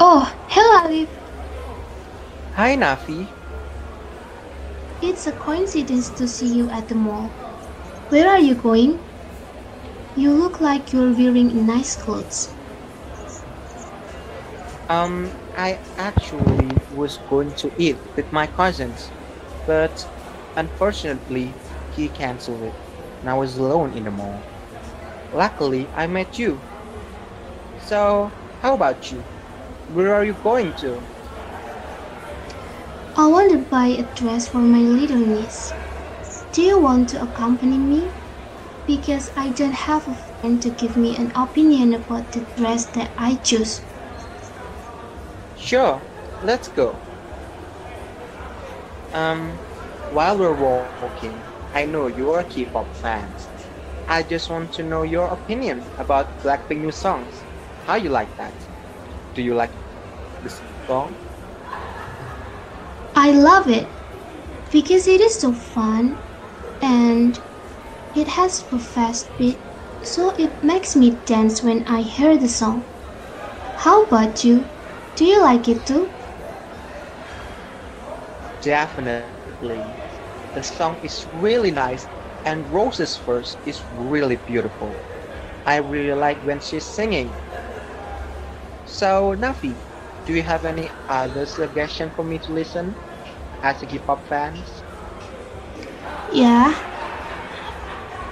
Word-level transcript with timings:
Oh, 0.00 0.34
hello 0.48 0.84
Alif. 0.86 1.08
Hi, 2.56 2.76
Nafi. 2.76 3.18
It's 5.02 5.26
a 5.26 5.32
coincidence 5.32 6.08
to 6.10 6.28
see 6.28 6.46
you 6.54 6.70
at 6.70 6.86
the 6.86 6.94
mall. 6.94 7.34
Where 8.08 8.28
are 8.28 8.40
you 8.40 8.54
going? 8.54 9.00
You 10.14 10.34
look 10.34 10.60
like 10.60 10.92
you're 10.92 11.14
wearing 11.14 11.64
nice 11.64 11.96
clothes. 11.96 12.56
Um, 14.88 15.34
I 15.54 15.80
actually 15.96 16.82
was 16.88 17.16
going 17.18 17.54
to 17.54 17.72
eat 17.78 18.04
with 18.16 18.32
my 18.32 18.46
cousins, 18.46 19.12
but 19.66 20.06
unfortunately, 20.56 21.58
he 21.88 22.08
canceled 22.10 22.64
it, 22.64 22.76
and 23.20 23.30
I 23.30 23.34
was 23.34 23.56
alone 23.56 23.92
in 23.94 24.04
the 24.04 24.10
mall. 24.10 24.46
Luckily, 25.32 25.90
I 25.94 26.06
met 26.08 26.38
you. 26.38 26.64
So, 27.78 28.34
how 28.58 28.74
about 28.74 29.10
you? 29.10 29.26
Where 29.88 30.14
are 30.14 30.24
you 30.24 30.34
going 30.34 30.74
to? 30.74 31.08
I 33.16 33.26
want 33.26 33.52
to 33.52 33.58
buy 33.58 33.88
a 33.88 34.04
dress 34.04 34.48
for 34.48 34.62
my 34.62 34.78
little 34.80 35.18
niece. 35.18 35.74
Do 36.52 36.62
you 36.62 36.80
want 36.80 37.08
to 37.10 37.22
accompany 37.22 37.78
me? 37.78 38.14
Because 38.86 39.30
I 39.36 39.50
don't 39.50 39.74
have 39.74 40.08
a 40.08 40.14
friend 40.14 40.62
to 40.62 40.70
give 40.70 40.96
me 40.96 41.16
an 41.16 41.32
opinion 41.34 41.94
about 41.94 42.32
the 42.32 42.46
dress 42.56 42.86
that 42.92 43.14
I 43.18 43.36
choose. 43.36 43.82
Sure, 45.52 46.06
let's 46.40 46.68
go. 46.68 47.02
Um, 49.12 49.60
while 50.08 50.38
we're 50.38 50.54
walking, 50.54 51.44
I 51.74 51.84
know 51.84 52.06
you're 52.06 52.38
a 52.38 52.44
K-pop 52.44 52.94
fan. 52.94 53.36
I 54.08 54.22
just 54.22 54.50
want 54.50 54.72
to 54.74 54.84
know 54.84 55.02
your 55.02 55.28
opinion 55.28 55.92
about 55.96 56.42
Blackpink 56.42 56.80
new 56.80 56.92
songs. 56.92 57.46
How 57.82 57.96
you 57.96 58.10
like 58.10 58.36
that? 58.36 58.68
Do 59.38 59.44
you 59.44 59.60
like 59.60 59.78
this 60.42 60.64
song? 60.88 61.16
I 63.14 63.30
love 63.32 63.68
it 63.68 63.92
because 64.70 65.06
it 65.06 65.20
is 65.20 65.40
so 65.40 65.52
fun 65.52 66.18
and 66.80 67.38
it 68.14 68.28
has 68.28 68.64
a 68.72 68.78
fast 68.78 69.36
beat 69.36 69.62
so 70.02 70.32
it 70.38 70.62
makes 70.62 70.96
me 70.96 71.16
dance 71.24 71.62
when 71.62 71.86
I 71.86 72.02
hear 72.02 72.36
the 72.36 72.48
song. 72.48 72.86
How 73.74 74.04
about 74.04 74.44
you? 74.44 74.70
Do 75.14 75.24
you 75.24 75.42
like 75.42 75.68
it 75.68 75.86
too? 75.86 76.12
Definitely. 78.60 79.96
The 80.52 80.62
song 80.62 80.98
is 81.02 81.26
really 81.32 81.70
nice 81.70 82.08
and 82.44 82.70
Rose's 82.70 83.18
verse 83.18 83.58
is 83.64 83.86
really 83.90 84.36
beautiful. 84.36 85.02
I 85.64 85.76
really 85.76 86.14
like 86.14 86.42
when 86.42 86.60
she's 86.60 86.86
singing. 86.88 87.47
So, 88.98 89.36
Nafi, 89.36 89.76
do 90.24 90.32
you 90.32 90.42
have 90.42 90.64
any 90.64 90.90
other 91.08 91.46
suggestion 91.46 92.10
for 92.10 92.24
me 92.24 92.38
to 92.40 92.52
listen 92.52 92.96
as 93.62 93.80
a 93.82 93.86
K-pop 93.86 94.26
fan? 94.26 94.64
Yeah. 96.32 96.74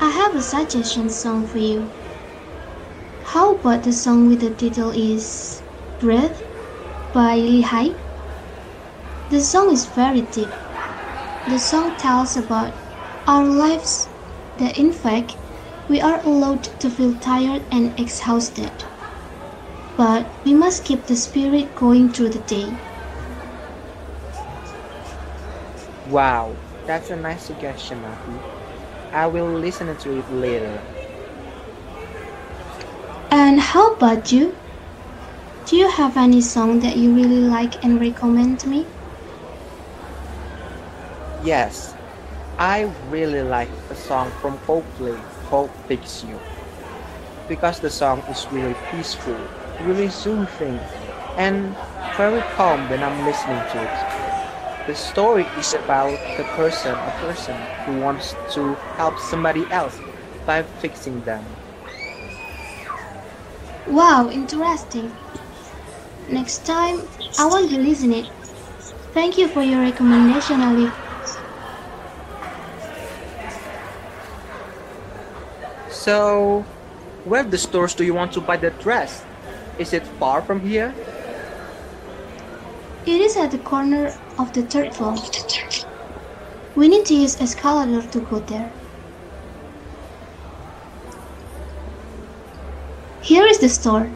I 0.00 0.10
have 0.10 0.36
a 0.36 0.42
suggestion 0.42 1.08
song 1.10 1.46
for 1.46 1.58
you. 1.58 1.90
How 3.34 3.56
about 3.56 3.82
the 3.82 3.92
song 3.92 4.28
with 4.28 4.40
the 4.40 4.50
title 4.50 4.90
is 4.90 5.62
Breath 5.98 6.42
by 7.12 7.60
Hype? 7.64 7.98
The 9.30 9.40
song 9.40 9.72
is 9.72 9.86
very 9.86 10.22
deep. 10.22 10.52
The 11.46 11.58
song 11.58 11.96
tells 11.96 12.36
about 12.36 12.72
our 13.26 13.44
lives 13.44 14.08
that 14.58 14.78
in 14.78 14.92
fact 14.92 15.36
we 15.88 16.00
are 16.00 16.20
allowed 16.24 16.64
to 16.80 16.88
feel 16.88 17.14
tired 17.14 17.62
and 17.72 17.98
exhausted. 17.98 18.70
But 19.96 20.26
we 20.44 20.54
must 20.54 20.84
keep 20.84 21.06
the 21.06 21.16
spirit 21.16 21.74
going 21.76 22.10
through 22.10 22.30
the 22.30 22.40
day. 22.40 22.72
Wow, 26.08 26.56
that's 26.86 27.10
a 27.10 27.16
nice 27.16 27.42
suggestion, 27.42 28.02
Nafi. 28.02 28.40
I 29.12 29.26
will 29.26 29.52
listen 29.52 29.94
to 29.94 30.18
it 30.18 30.30
later. 30.32 30.80
And 33.30 33.60
how 33.60 33.94
about 33.94 34.32
you? 34.32 34.54
Do 35.66 35.76
you 35.76 35.88
have 35.88 36.16
any 36.16 36.40
song 36.40 36.80
that 36.80 36.96
you 36.96 37.14
really 37.14 37.40
like 37.40 37.84
and 37.84 38.00
recommend 38.00 38.60
to 38.60 38.68
me? 38.68 38.86
Yes, 41.44 41.94
I 42.58 42.92
really 43.10 43.42
like 43.42 43.70
a 43.90 43.94
song 43.94 44.30
from 44.40 44.58
Coldplay 44.58 45.18
called 45.48 45.70
Fix 45.86 46.24
You. 46.24 46.38
Because 47.48 47.80
the 47.80 47.90
song 47.90 48.20
is 48.28 48.46
really 48.52 48.76
peaceful, 48.90 49.36
really 49.84 50.08
soothing, 50.10 50.80
and 51.36 51.76
very 52.16 52.42
calm 52.42 52.88
when 52.88 53.02
I'm 53.02 53.24
listening 53.24 53.62
to 53.72 53.82
it. 53.82 54.86
The 54.86 54.94
story 54.94 55.46
is 55.56 55.74
about 55.74 56.18
the 56.36 56.44
person, 56.44 56.94
a 56.94 57.12
person 57.20 57.56
who 57.84 58.00
wants 58.00 58.34
to 58.54 58.74
help 58.96 59.18
somebody 59.18 59.64
else 59.70 59.98
by 60.44 60.62
fixing 60.62 61.22
them. 61.22 61.44
Wow, 63.86 64.28
interesting. 64.30 65.12
Next 66.28 66.64
time, 66.66 67.00
I 67.38 67.46
want 67.46 67.70
to 67.70 67.78
listen 67.78 68.12
it. 68.12 68.26
Thank 69.12 69.38
you 69.38 69.48
for 69.48 69.62
your 69.62 69.80
recommendation, 69.80 70.60
Ali. 70.62 70.90
So, 75.90 76.64
where 77.24 77.44
the 77.44 77.58
stores 77.58 77.94
do 77.94 78.04
you 78.04 78.14
want 78.14 78.32
to 78.32 78.40
buy 78.40 78.56
the 78.56 78.70
dress? 78.70 79.22
Is 79.78 79.92
it 79.92 80.06
far 80.18 80.42
from 80.42 80.60
here? 80.60 80.94
It 83.06 83.20
is 83.20 83.36
at 83.36 83.50
the 83.50 83.58
corner 83.58 84.14
of 84.38 84.52
the 84.52 84.62
third 84.62 84.94
floor. 84.94 85.16
We 86.76 86.88
need 86.88 87.06
to 87.06 87.14
use 87.14 87.40
escalator 87.40 88.06
to 88.12 88.20
go 88.20 88.38
there. 88.40 88.70
Here 93.22 93.46
is 93.46 93.58
the 93.58 93.68
store. 93.68 94.10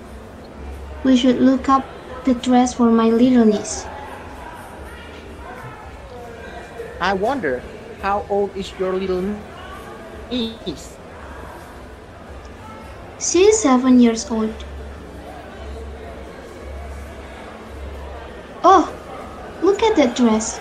We 1.05 1.16
should 1.16 1.41
look 1.41 1.69
up 1.69 1.84
the 2.25 2.34
dress 2.34 2.75
for 2.75 2.91
my 2.91 3.09
little 3.09 3.45
niece. 3.45 3.87
I 7.00 7.12
wonder, 7.12 7.62
how 8.03 8.27
old 8.28 8.56
is 8.56 8.72
your 8.78 8.95
little 8.95 9.22
niece? 10.31 10.97
She 13.19 13.45
is 13.45 13.61
seven 13.61 14.00
years 14.00 14.31
old. 14.31 14.53
Dress. 20.16 20.60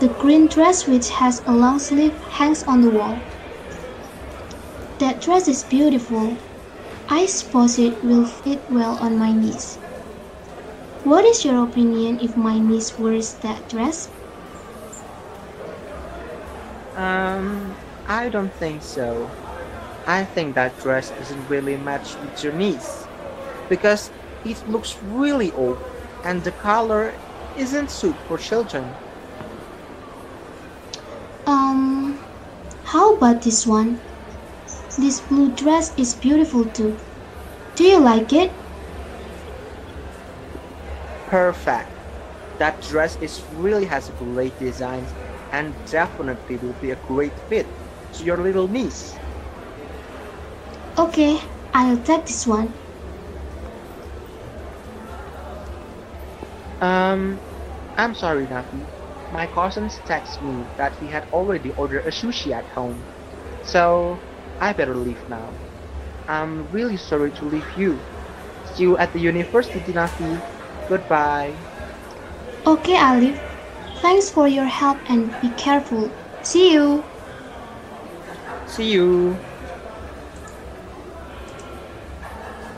The 0.00 0.08
green 0.08 0.46
dress 0.46 0.86
which 0.86 1.10
has 1.10 1.42
a 1.46 1.52
long 1.52 1.78
sleeve 1.78 2.16
hangs 2.30 2.62
on 2.62 2.80
the 2.80 2.90
wall. 2.90 3.18
That 4.98 5.20
dress 5.20 5.48
is 5.48 5.64
beautiful. 5.64 6.36
I 7.08 7.26
suppose 7.26 7.78
it 7.78 8.02
will 8.02 8.24
fit 8.24 8.62
well 8.70 8.96
on 9.02 9.18
my 9.18 9.32
niece. 9.32 9.76
What 11.04 11.24
is 11.24 11.44
your 11.44 11.62
opinion 11.64 12.20
if 12.20 12.36
my 12.36 12.58
niece 12.58 12.98
wears 12.98 13.34
that 13.44 13.68
dress? 13.68 14.08
Um, 16.96 17.74
I 18.06 18.28
don't 18.28 18.52
think 18.54 18.82
so. 18.82 19.30
I 20.06 20.24
think 20.24 20.54
that 20.54 20.78
dress 20.80 21.10
doesn't 21.10 21.48
really 21.48 21.76
match 21.76 22.16
with 22.20 22.42
your 22.42 22.52
niece 22.52 23.06
because 23.68 24.10
it 24.44 24.56
looks 24.68 24.96
really 25.02 25.50
old 25.52 25.78
and 26.24 26.44
the 26.44 26.52
color 26.52 27.12
isn't 27.56 27.90
suit 27.90 28.22
for 28.26 28.38
children. 28.38 28.98
Um, 31.46 32.20
how 32.82 33.16
about 33.16 33.42
this 33.42 33.66
one? 33.66 34.02
This 34.98 35.20
blue 35.20 35.50
dress 35.54 35.92
is 35.98 36.14
beautiful 36.14 36.66
too. 36.66 36.98
Do 37.76 37.84
you 37.84 38.00
like 38.00 38.32
it? 38.32 38.52
Perfect. 41.26 41.90
That 42.58 42.80
dress 42.80 43.16
is 43.16 43.44
really 43.50 43.86
has 43.86 44.10
great 44.10 44.58
designs 44.58 45.14
and 45.52 45.76
definitely 45.84 46.56
will 46.56 46.74
be 46.74 46.90
a 46.90 46.96
great 46.96 47.38
fit 47.40 47.74
to 48.12 48.24
your 48.24 48.38
little 48.42 48.68
niece. 48.68 49.20
Okay, 50.98 51.38
I'll 51.72 51.98
take 52.02 52.26
this 52.26 52.46
one. 52.46 52.74
Um, 56.80 57.40
I'm 57.96 58.14
sorry, 58.14 58.46
Nafi. 58.46 58.86
My 59.30 59.46
cousins 59.46 60.00
text 60.04 60.40
me 60.42 60.66
that 60.76 60.94
he 60.96 61.08
had 61.08 61.26
already 61.32 61.70
ordered 61.72 62.06
a 62.06 62.10
sushi 62.10 62.52
at 62.52 62.64
home. 62.66 63.04
So, 63.62 64.18
I 64.60 64.72
better 64.72 64.94
leave 64.96 65.28
now. 65.28 65.50
I'm 66.28 66.70
really 66.70 66.96
sorry 66.96 67.30
to 67.32 67.44
leave 67.44 67.66
you. 67.76 67.98
See 68.64 68.82
you 68.84 68.96
at 68.98 69.12
the 69.12 69.20
university, 69.20 69.92
Nafi. 69.92 70.42
Goodbye. 70.88 71.54
Okay, 72.66 72.96
Alif. 72.96 73.40
Thanks 74.00 74.30
for 74.30 74.48
your 74.48 74.66
help 74.66 74.98
and 75.08 75.30
be 75.40 75.50
careful. 75.50 76.10
See 76.42 76.72
you. 76.72 77.04
See 78.66 78.90
you. 78.92 79.38